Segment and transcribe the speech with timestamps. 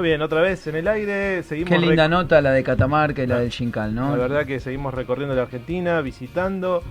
[0.00, 1.68] Muy bien, otra vez en el aire, seguimos...
[1.68, 4.16] Qué linda nota la de Catamarca y la del Chincal, ¿no?
[4.16, 6.82] La verdad que seguimos recorriendo la Argentina, visitando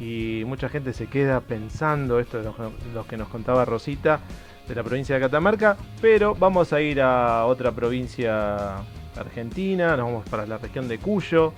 [0.00, 2.46] y mucha gente se queda pensando, esto es
[2.94, 4.20] lo, que nos contaba Rosita,
[4.66, 8.76] de la provincia de Catamarca, pero vamos a ir a otra provincia
[9.14, 11.52] argentina, nos vamos para la región de Cuyo.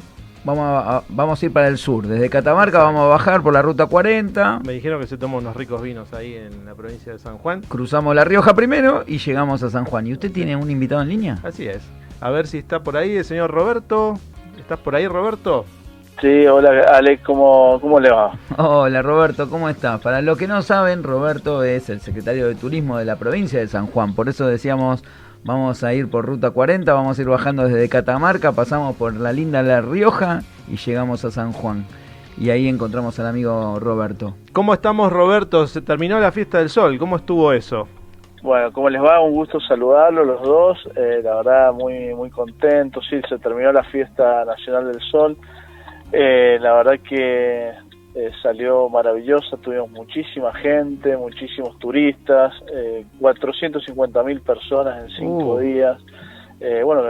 [0.46, 2.06] Vamos a, vamos a ir para el sur.
[2.06, 4.60] Desde Catamarca vamos a bajar por la ruta 40.
[4.64, 7.62] Me dijeron que se toman unos ricos vinos ahí en la provincia de San Juan.
[7.62, 10.06] Cruzamos La Rioja primero y llegamos a San Juan.
[10.06, 11.38] ¿Y usted tiene un invitado en línea?
[11.42, 11.82] Así es.
[12.20, 14.20] A ver si está por ahí el señor Roberto.
[14.56, 15.64] ¿Estás por ahí, Roberto?
[16.20, 18.38] Sí, hola Alex, ¿cómo, ¿cómo le va?
[18.56, 20.00] Hola Roberto, ¿cómo estás?
[20.00, 23.66] Para los que no saben, Roberto es el secretario de Turismo de la provincia de
[23.66, 24.14] San Juan.
[24.14, 25.02] Por eso decíamos
[25.46, 29.32] Vamos a ir por ruta 40, vamos a ir bajando desde Catamarca, pasamos por la
[29.32, 31.86] linda La Rioja y llegamos a San Juan.
[32.36, 34.34] Y ahí encontramos al amigo Roberto.
[34.52, 35.68] ¿Cómo estamos Roberto?
[35.68, 37.86] Se terminó la fiesta del sol, ¿cómo estuvo eso?
[38.42, 39.20] Bueno, ¿cómo les va?
[39.20, 40.88] Un gusto saludarlos los dos.
[40.96, 43.00] Eh, la verdad, muy muy contento.
[43.02, 45.36] Sí, se terminó la fiesta nacional del sol.
[46.12, 47.70] Eh, la verdad que
[48.16, 55.58] eh, salió maravillosa, tuvimos muchísima gente, muchísimos turistas, eh, 450 mil personas en cinco uh.
[55.58, 56.00] días.
[56.58, 57.02] Eh, bueno,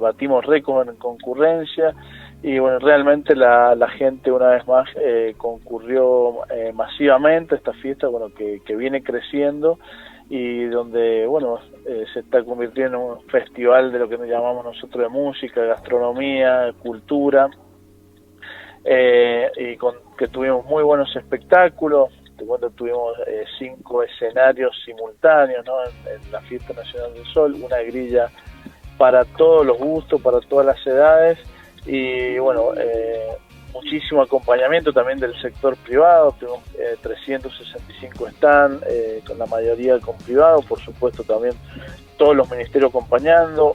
[0.00, 1.94] batimos récord en concurrencia
[2.42, 6.38] y bueno, realmente la, la gente una vez más eh, concurrió
[6.74, 9.78] masivamente a esta fiesta, bueno, que, que viene creciendo
[10.28, 11.60] y donde, bueno,
[12.12, 17.48] se está convirtiendo en un festival de lo que llamamos nosotros de música, gastronomía, cultura,
[18.84, 22.10] eh, y con que tuvimos muy buenos espectáculos.
[22.36, 25.74] Te cuento, tuvimos eh, cinco escenarios simultáneos ¿no?
[25.84, 28.28] en, la Fiesta Nacional del Sol, una grilla
[28.98, 31.38] para todos los gustos, para todas las edades
[31.86, 33.28] y bueno, eh,
[33.72, 36.60] muchísimo acompañamiento también del sector privado, tuvimos
[37.00, 38.84] 365 stands,
[39.26, 41.54] con la mayoría con privado, por supuesto también
[42.18, 43.74] todos los ministerios acompañando,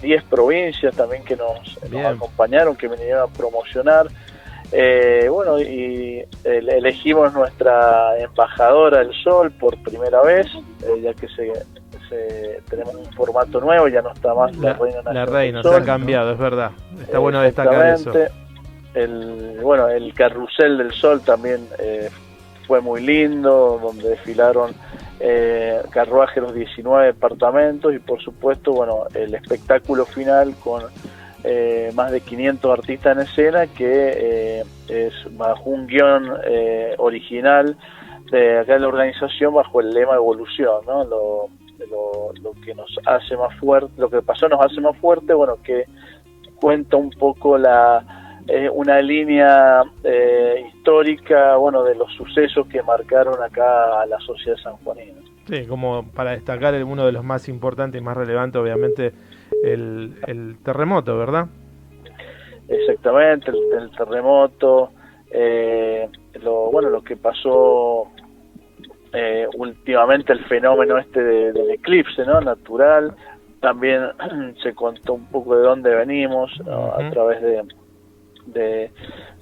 [0.00, 4.08] 10 provincias también que nos, nos, acompañaron, que vinieron a promocionar.
[4.72, 10.46] Eh, bueno, y elegimos nuestra embajadora del sol por primera vez,
[10.84, 11.52] eh, ya que se,
[12.68, 16.32] tenemos un formato nuevo, ya no está más la, reina La reina, se ha cambiado,
[16.32, 16.70] es verdad.
[17.00, 18.12] Está bueno destacar eso.
[18.94, 22.08] El, bueno, el carrusel del sol también eh,
[22.66, 24.72] fue muy lindo, donde desfilaron
[25.20, 30.84] eh, carruajes los 19 departamentos y por supuesto, bueno, el espectáculo final con
[31.44, 37.76] eh, más de 500 artistas en escena, que eh, es bajo un guion eh, original
[38.30, 41.04] de acá de la organización bajo el lema evolución, ¿no?
[41.04, 41.48] Lo,
[42.42, 45.84] lo, que nos hace más fuerte, lo que pasó nos hace más fuerte, bueno, que
[46.60, 48.04] cuenta un poco la
[48.72, 49.82] una línea
[50.66, 55.20] histórica, bueno, de los sucesos que marcaron acá a la sociedad sanjuanina.
[55.46, 59.12] Sí, como para destacar uno de los más importantes y más relevantes, obviamente,
[59.62, 61.46] el, terremoto, ¿verdad?
[62.68, 64.90] Exactamente, el, terremoto,
[65.30, 66.08] eh,
[66.42, 68.08] lo, bueno, lo que pasó
[69.12, 72.40] eh, últimamente, el fenómeno este del eclipse, ¿no?
[72.40, 73.14] Natural,
[73.60, 74.02] también
[74.62, 77.62] se contó un poco de dónde venimos a través de,
[78.46, 78.90] de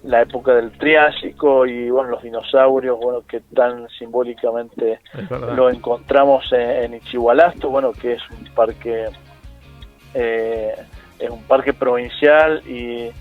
[0.04, 5.00] la época del Triásico y bueno los dinosaurios bueno que tan simbólicamente
[5.54, 9.06] lo encontramos en, en Ichigualasto bueno que es un parque
[10.18, 10.74] eh,
[11.18, 13.12] es un parque provincial y,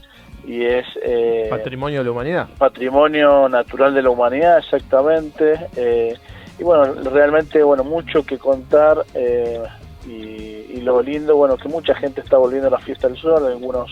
[0.48, 0.86] es...
[1.04, 2.48] Eh, patrimonio de la humanidad.
[2.58, 5.60] Patrimonio natural de la humanidad, exactamente.
[5.76, 6.14] Eh,
[6.58, 9.06] y bueno, realmente, bueno, mucho que contar
[10.08, 13.90] y, lo lindo, bueno, que mucha gente está volviendo a la fiesta del sol, algunos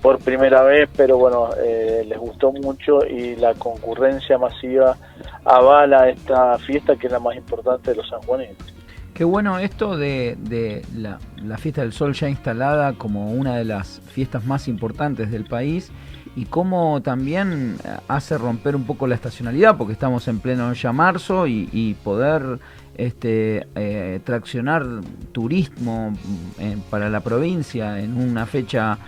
[0.00, 4.96] por primera vez, pero bueno, les gustó mucho y la concurrencia masiva
[5.44, 8.77] avala esta fiesta que es la más importante de los sanjuaninos.
[9.18, 14.46] Qué bueno esto de, la, fiesta del sol ya instalada como una de las fiestas
[14.46, 15.90] más importantes del país
[16.36, 21.48] y cómo también hace romper un poco la estacionalidad porque estamos en pleno ya marzo
[21.48, 22.60] y, poder
[22.96, 24.86] este, eh, traccionar
[25.32, 26.16] turismo
[26.60, 28.98] eh, para la provincia en una fecha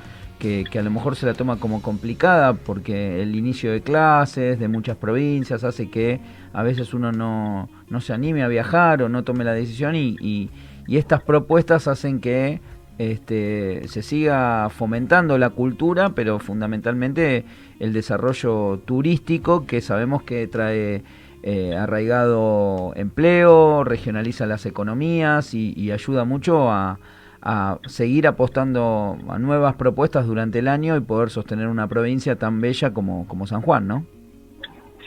[0.41, 4.67] que, a lo mejor se la toma como complicada porque el inicio de clases de
[4.67, 6.19] muchas provincias hace que
[6.53, 10.17] a veces uno no, no se anime a viajar o no tome la decisión y,
[10.21, 10.51] y,
[10.89, 12.61] estas propuestas hacen que
[12.99, 17.45] este, se siga fomentando la cultura, pero fundamentalmente
[17.79, 21.05] el desarrollo turístico que sabemos que trae
[21.45, 26.99] eh, arraigado empleo, regionaliza las economías y ayuda mucho a,
[27.43, 32.61] a seguir apostando a nuevas propuestas durante el año y poder sostener una provincia tan
[32.61, 34.05] bella como, como San Juan, ¿no?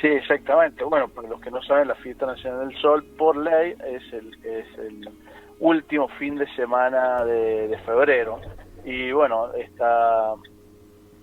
[0.01, 0.83] Sí, exactamente.
[0.83, 4.33] Bueno, para los que no saben, la Fiesta Nacional del Sol, por ley, es, el,
[4.43, 5.09] es el,
[5.59, 8.41] último fin de semana de, febrero.
[8.83, 10.33] Y bueno, esta,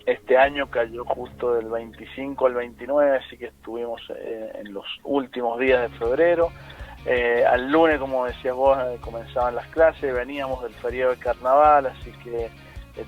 [0.07, 5.59] este año cayó justo del 25 al 29, así que estuvimos eh, en los últimos
[5.59, 6.49] días de febrero.
[7.07, 11.87] Eh, al lunes, como decías vos, eh, comenzaban las clases, veníamos del feriado de carnaval,
[11.87, 12.51] así que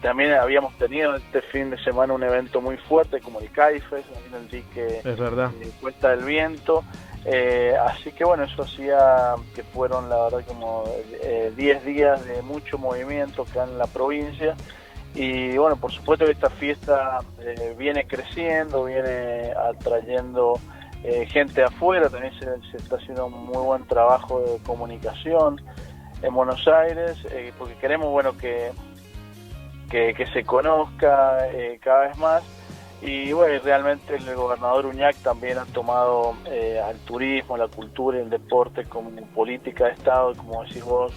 [0.01, 4.05] también habíamos tenido este fin de semana un evento muy fuerte como el CAIFES,
[4.35, 5.51] el dique es verdad.
[5.81, 6.85] Cuesta del Viento.
[7.25, 10.85] Eh, así que bueno, eso hacía que fueron la verdad como
[11.23, 14.57] 10 eh, días de mucho movimiento acá en la provincia
[15.15, 20.59] y bueno, por supuesto que esta fiesta eh, viene creciendo, viene atrayendo
[21.29, 25.61] gente afuera, también se, está haciendo un muy buen trabajo de comunicación
[26.23, 27.17] en Buenos Aires,
[27.59, 28.71] porque queremos bueno que,
[29.91, 31.39] que, se conozca
[31.83, 32.43] cada vez más.
[33.03, 38.23] Y bueno, realmente el gobernador Uñac también ha tomado eh, al turismo, la cultura y
[38.23, 41.13] el deporte como política de Estado, como decís vos,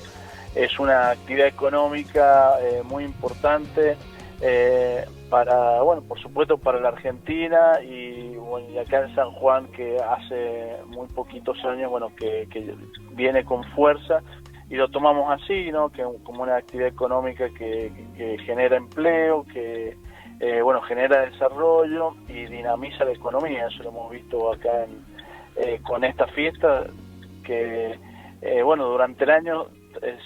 [0.56, 3.98] es una actividad económica eh, muy importante
[4.42, 9.68] eh, para, bueno, por supuesto para la Argentina y, bueno, y acá en San Juan
[9.72, 12.48] que hace muy poquitos años, bueno, que,
[13.12, 14.22] viene con fuerza
[14.70, 15.90] y lo tomamos así, ¿no?
[15.90, 17.92] Que como una actividad económica que
[18.46, 19.98] genera empleo, que
[20.40, 23.68] eh, bueno, genera desarrollo y dinamiza la economía.
[23.68, 24.86] Eso lo hemos visto acá
[25.56, 26.88] eh, con esta fiesta,
[27.44, 27.98] que
[28.42, 29.68] eh, bueno, durante el año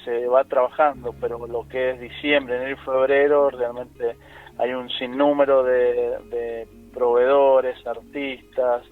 [0.03, 4.15] se va trabajando, pero lo que es diciembre, enero y febrero, realmente
[4.57, 8.83] hay un sinnúmero de, proveedores, artistas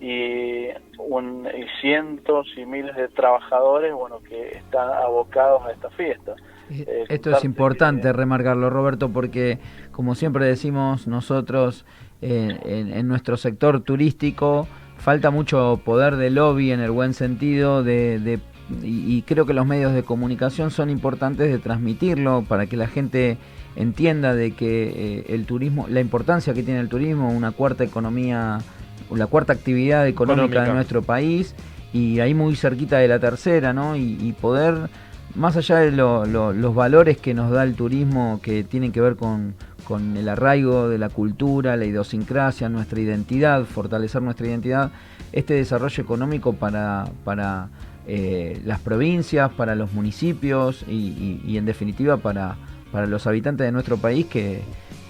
[0.00, 0.68] y,
[0.98, 6.34] un, y cientos y miles de trabajadores, bueno, que están abocados a esta fiesta.
[6.70, 9.58] Eh, esto es importante remarcarlo, Roberto, porque
[9.90, 11.84] como siempre decimos nosotros,
[12.20, 18.40] eh, en, nuestro sector turístico falta mucho poder de lobby en el buen sentido, de,
[18.82, 23.38] y, creo que los medios de comunicación son importantes de transmitirlo para que la gente
[23.76, 28.58] entienda de que eh, el turismo, la importancia que tiene el turismo, una cuarta economía,
[29.10, 31.54] la cuarta actividad económica, de nuestro país,
[31.92, 33.96] y ahí muy cerquita de la tercera, ¿no?
[33.96, 34.90] y poder
[35.34, 39.54] más allá de los valores que nos da el turismo que tienen que ver con,
[40.16, 44.90] el arraigo de la cultura, la idiosincrasia, nuestra identidad, fortalecer nuestra identidad,
[45.32, 47.68] este desarrollo económico para, para
[48.10, 52.56] eh, las provincias, para los municipios y, en definitiva para,
[52.90, 54.62] para, los habitantes de nuestro país que,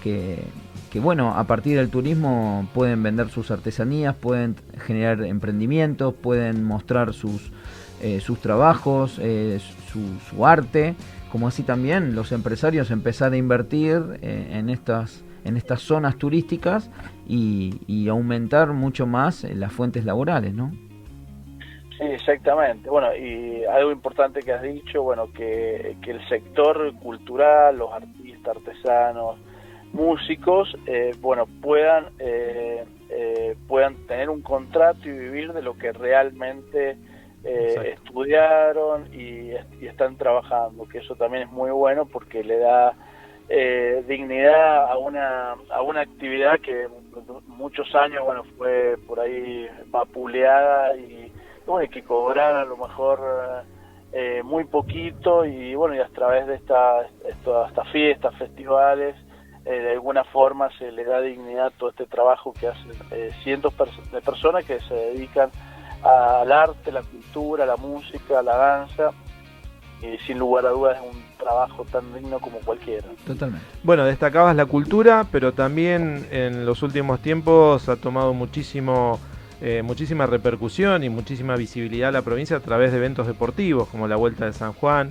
[0.03, 7.15] que, bueno, a partir del turismo pueden vender sus artesanías, pueden generar emprendimientos, pueden mostrar
[7.15, 7.53] sus,
[8.03, 9.61] eh, sus trabajos, eh,
[9.93, 10.97] su, arte,
[11.31, 16.91] como así también los empresarios empezar a invertir en, estas, en estas zonas turísticas
[17.29, 20.73] y, aumentar mucho más las fuentes laborales, ¿no?
[21.99, 22.89] Sí, exactamente.
[22.89, 29.37] Bueno, y algo importante que has dicho, bueno, que, el sector cultural, los artistas, artesanos,
[29.93, 30.77] músicos,
[31.21, 32.07] bueno, puedan,
[33.67, 36.97] puedan tener un contrato y vivir de lo que realmente
[37.45, 39.53] eh, estudiaron y,
[39.87, 42.95] están trabajando, que eso también es muy bueno porque le da
[43.49, 46.89] eh, dignidad a una, a una actividad que
[47.47, 51.33] muchos años bueno fue por ahí vapuleada y
[51.69, 53.21] bueno, hay que cobrar a lo mejor
[54.13, 59.15] eh, muy poquito y bueno y a través de esta, estas fiestas, festivales
[59.65, 62.91] de alguna forma se le da dignidad a todo este trabajo que hacen
[63.43, 63.75] cientos
[64.11, 65.51] de personas que se dedican
[66.03, 69.11] al arte, la cultura, la música, la danza.
[70.01, 73.09] Y sin lugar a dudas es un trabajo tan digno como cualquiera.
[73.27, 73.67] Totalmente.
[73.83, 79.19] Bueno, destacabas la cultura, pero también en los últimos tiempos ha tomado muchísimo,
[79.61, 84.17] eh, muchísima repercusión y muchísima visibilidad la provincia a través de eventos deportivos como la
[84.17, 85.11] Vuelta de San Juan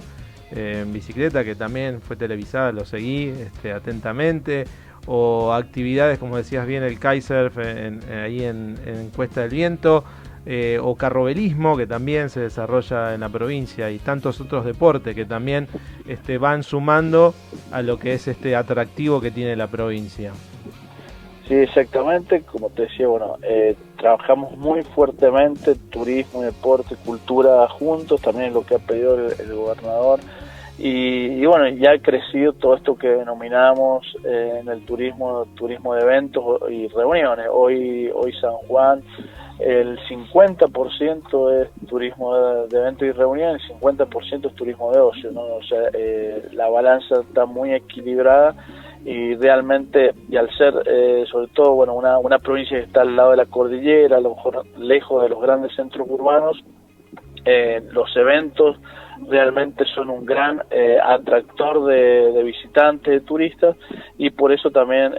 [0.52, 4.66] eh, en bicicleta, que también fue televisada, lo seguí este, atentamente
[5.06, 7.52] o actividades, como decías bien, el Kaiser
[8.12, 10.04] ahí en, en, Cuesta del Viento,
[10.50, 15.26] eh, o carrobelismo que también se desarrolla en la provincia y tantos otros deportes que
[15.26, 15.68] también
[16.08, 17.36] este, van sumando
[17.70, 20.32] a lo que es este atractivo que tiene la provincia.
[21.48, 28.50] Sí, exactamente, como te decía, bueno, eh, trabajamos muy fuertemente turismo, deporte, cultura juntos, también
[28.50, 30.20] es lo que ha pedido el, gobernador.
[30.78, 36.02] Y, bueno, ya ha crecido todo esto que denominamos eh, en el turismo, turismo de
[36.02, 37.48] eventos y reuniones.
[37.50, 39.02] Hoy, hoy San Juan
[39.60, 42.36] el 50% es turismo
[42.68, 45.42] de, eventos y reuniones, el 50% es turismo de ocio, ¿no?
[45.42, 48.56] O sea, eh, la balanza está muy equilibrada
[49.06, 53.16] y realmente, y al ser eh, sobre todo, bueno, una, una provincia que está al
[53.16, 56.64] lado de la cordillera, a lo mejor lejos de los grandes centros urbanos,
[57.94, 58.78] los eventos
[59.30, 60.62] realmente son un gran
[61.02, 63.78] atractor de, visitantes, de turistas,
[64.18, 65.14] y por eso también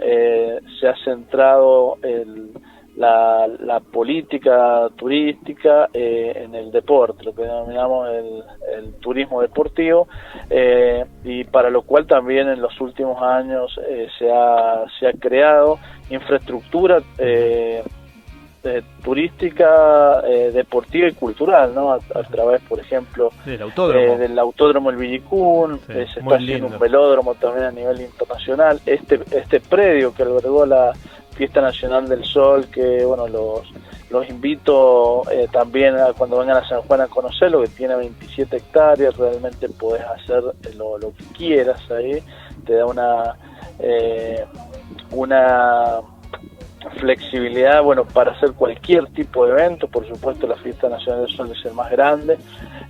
[0.79, 2.51] se ha centrado el,
[2.99, 10.07] la, política turística eh, en el deporte, lo que denominamos el, turismo deportivo,
[10.49, 15.13] eh, y para lo cual también en los últimos años eh, se, ha, se ha
[15.13, 15.79] creado
[16.09, 17.01] infraestructura
[19.03, 20.21] turística,
[20.53, 21.93] deportiva y cultural, ¿no?
[21.93, 27.35] A, través, por ejemplo, del autódromo, del autódromo El Villicún, se está haciendo un velódromo
[27.35, 28.81] también a nivel internacional.
[28.85, 30.93] Este, este predio que albergó la
[31.39, 33.61] Fiesta Nacional del Sol, que bueno, los,
[34.09, 38.57] los invito eh, también a, cuando vengan a San Juan a conocerlo, que tiene 27
[38.57, 40.43] hectáreas, realmente puedes hacer
[40.75, 42.21] lo, lo que quieras ahí,
[42.65, 43.37] te da una,
[43.79, 44.43] eh,
[45.11, 46.01] una
[46.97, 49.87] flexibilidad bueno para hacer cualquier tipo de evento.
[49.87, 52.37] Por supuesto la fiesta nacional del sol es el más grande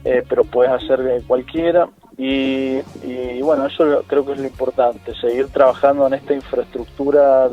[0.05, 1.87] eh, pero puedes hacer cualquiera.
[2.17, 7.49] Y, y, bueno eso creo que es lo importante seguir trabajando en esta infraestructura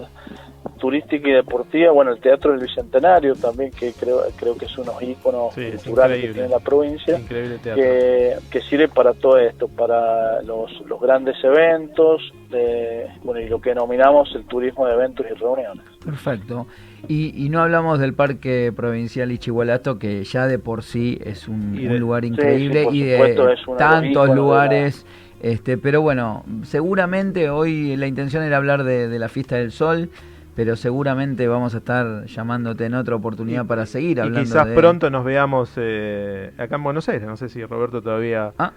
[0.87, 5.03] turística y deportiva, bueno, el Teatro del Bicentenario también, que creo, creo que es unos
[5.03, 11.01] íconos culturales que tiene la provincia, que, que, sirve para todo esto, para los, los
[11.01, 15.85] grandes eventos, de, bueno, y lo que denominamos el turismo de eventos y reuniones.
[16.05, 16.69] Perfecto.
[17.09, 21.99] Y, y no hablamos del Parque Provincial Ichigualato, que ya de por sí es un,
[21.99, 25.05] lugar increíble y de tantos lugares.
[25.43, 30.11] Este, pero bueno, seguramente hoy la intención era hablar de, de la fiesta del sol
[30.57, 34.41] pero seguramente vamos a estar llamándote en otra oportunidad para seguir hablando.
[34.41, 38.53] Y quizás pronto nos veamos eh, acá en Buenos Aires, no sé si Roberto todavía...
[38.59, 38.73] Ah.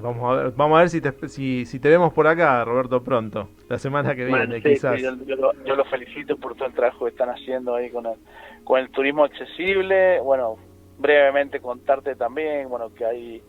[0.00, 3.02] Vamos a ver, vamos a ver si, te, si, si te vemos por acá, Roberto,
[3.02, 5.02] pronto, la semana que viene, quizás.
[5.02, 5.34] yo,
[5.74, 8.14] lo, felicito por todo el trabajo que están haciendo ahí con el,
[8.62, 10.20] con el turismo accesible.
[10.20, 10.56] Bueno,
[10.98, 13.42] brevemente contarte también, bueno, que hay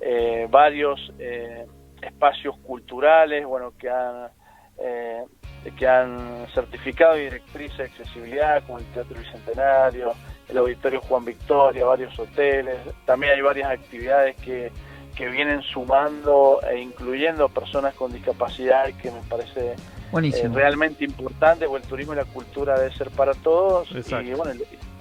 [0.00, 1.66] eh, varios eh,
[2.02, 4.30] espacios culturales, bueno, que han
[4.78, 5.24] eh,
[5.72, 10.12] que han certificado directrices de accesibilidad, como el Teatro Bicentenario,
[10.48, 12.76] el Auditorio Juan Victoria, varios hoteles.
[13.04, 14.70] También hay varias actividades que,
[15.16, 19.74] que vienen sumando e incluyendo personas con discapacidad, que me parece
[20.12, 23.88] eh, realmente importante, porque el turismo y la cultura debe ser para todos.
[23.90, 24.52] Y, bueno,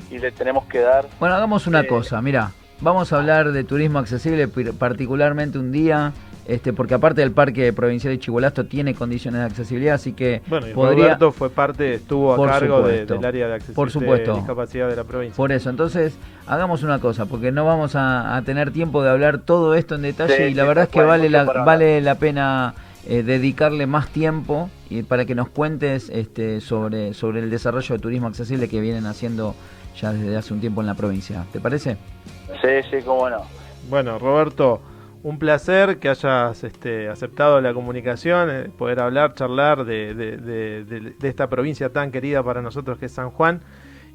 [0.09, 1.05] y le tenemos que dar.
[1.19, 6.13] Bueno, hagamos una eh, cosa, mira, vamos a hablar de turismo accesible, particularmente un día
[6.45, 10.67] este, porque aparte del Parque Provincial de Chigolasto tiene condiciones de accesibilidad, así que bueno,
[10.67, 14.95] y Roberto fue parte, estuvo a cargo del área de accesibilidad por supuesto, discapacidad de
[14.95, 15.35] la provincia.
[15.35, 19.73] Por eso, entonces hagamos una cosa, porque no vamos a, tener tiempo de hablar todo
[19.73, 22.75] esto en detalle y la verdad es que vale la, vale la pena
[23.07, 27.99] eh, dedicarle más tiempo y para que nos cuentes este, sobre, sobre el desarrollo de
[27.99, 29.55] turismo accesible que vienen haciendo
[29.99, 31.45] ya desde hace un tiempo en la provincia.
[31.51, 31.97] ¿Te parece?
[32.61, 33.43] Sí, sí, cómo no.
[33.89, 34.81] Bueno, Roberto
[35.25, 41.91] un placer que hayas este, aceptado la comunicación, eh, poder hablar, charlar de, esta provincia
[41.91, 43.61] tan querida para nosotros que es San Juan.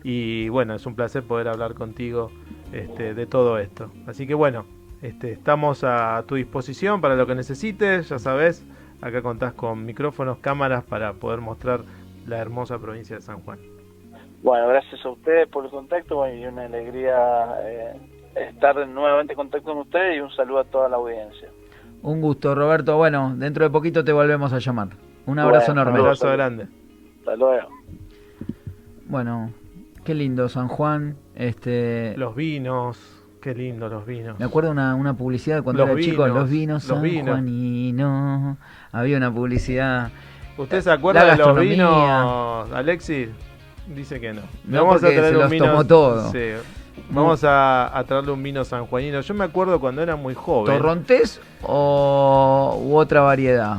[0.04, 2.30] Y bueno, es un placer poder hablar contigo
[2.72, 3.90] este, de todo esto.
[4.06, 4.66] Así que bueno,
[5.02, 8.64] este, estamos a tu disposición para lo que necesites, ya sabes,
[9.00, 11.80] acá contás con micrófonos, cámaras para poder mostrar
[12.24, 13.58] la hermosa provincia de San Juan.
[14.44, 19.70] Bueno, gracias a ustedes por el contacto y una alegría eh, estar nuevamente en contacto
[19.70, 21.48] con ustedes y un saludo a toda la audiencia.
[22.02, 22.96] Un gusto, Roberto.
[22.96, 24.88] Bueno, dentro de poquito te volvemos a llamar.
[25.26, 25.94] Un abrazo enorme.
[25.94, 26.66] Un abrazo grande.
[27.18, 27.68] Hasta luego.
[29.06, 29.52] Bueno,
[30.04, 31.16] qué lindo San Juan.
[31.34, 32.14] Este...
[32.16, 32.98] Los vinos,
[33.42, 34.38] qué lindo los vinos.
[34.38, 38.56] Me acuerdo una, una publicidad cuando era chico, los vinos San Juanino.
[38.92, 40.10] Había una publicidad.
[40.56, 43.28] ¿Usted se acuerda de los vinos, Alexis?
[43.94, 44.42] Dice que no.
[44.64, 46.30] no vamos a traer se los tomó todo.
[46.30, 46.52] Sí.
[47.08, 49.20] Vamos a, traerle un vino sanjuanino.
[49.20, 50.76] Yo me acuerdo cuando era muy joven.
[50.76, 53.78] ¿Torrontés o u otra variedad?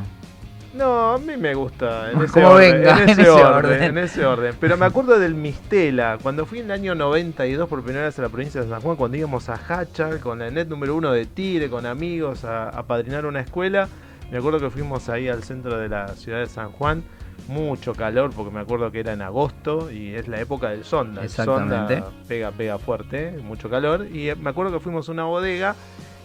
[0.73, 4.55] No, a mí me gusta en ese, orden, en, ese, orden, en ese orden.
[4.59, 8.21] Pero me acuerdo del Mistela, cuando fui en el año 92 por primera vez a
[8.21, 11.25] la provincia de San Juan, cuando íbamos a Hacha con la net número uno de
[11.25, 13.89] Tigre, con amigos, a, a padrinar una escuela.
[14.31, 17.03] Me acuerdo que fuimos ahí al centro de la ciudad de San Juan
[17.47, 21.23] mucho calor porque me acuerdo que era en agosto y es la época del sonda.
[21.23, 21.99] Exactamente.
[21.99, 24.07] sonda pega, pega fuerte, mucho calor.
[24.07, 25.75] Y me acuerdo que fuimos a una bodega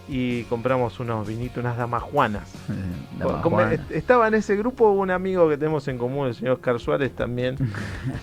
[0.09, 2.49] y compramos unos vinitos, unas damajuanas.
[2.71, 7.11] Eh, estaba en ese grupo un amigo que tenemos en común, el señor Oscar Suárez
[7.13, 7.57] también.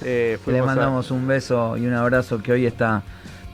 [0.02, 3.02] Eh, Le mandamos un beso y un abrazo que hoy está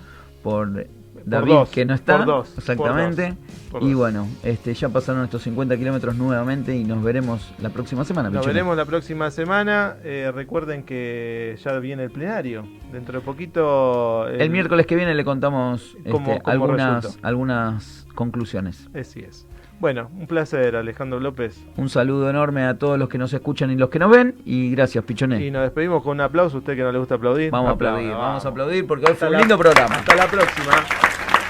[0.45, 0.87] por
[1.25, 2.17] David dos, que no está.
[2.19, 3.23] por dos, exactamente.
[3.29, 7.53] por dos, por y bueno, este ya pasaron estos 50 kilómetros nuevamente y nos veremos
[7.59, 8.31] la próxima semana.
[8.31, 9.97] Nos veremos la próxima semana.
[10.03, 12.65] Eh, recuerden que ya viene el plenario.
[12.93, 14.27] Dentro de poquito.
[14.29, 17.27] El miércoles que viene le contamos Cómo- este, cómo algunas, resultó.
[17.27, 18.89] algunas conclusiones.
[18.95, 19.47] Así es.
[19.81, 21.59] Bueno, un placer, Alejandro López.
[21.77, 24.37] Un saludo enorme a todos los que nos escuchan y los que nos ven.
[24.45, 25.43] Y gracias, Pichoné.
[25.45, 26.59] Y nos despedimos con un aplauso.
[26.59, 27.51] Usted que no le gusta aplaudir.
[27.51, 28.27] Vamos a aplaudir, vamos.
[28.27, 29.95] vamos a aplaudir porque hoy fue un lindo programa.
[29.95, 30.73] Hasta la próxima.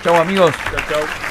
[0.04, 0.52] Chau amigos.
[0.70, 1.29] Chau, chau.